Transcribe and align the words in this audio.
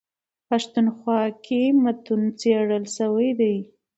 پښتونخوا 0.49 1.21
کي 1.45 1.61
متون 1.83 2.21
څېړل 2.39 2.83
سوي 2.97 3.29
دي. 3.39 3.55